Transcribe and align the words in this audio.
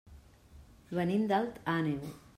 Venim 0.99 1.29
d'Alt 1.33 1.63
Àneu. 1.77 2.13